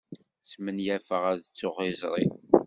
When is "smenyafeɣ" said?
0.51-1.23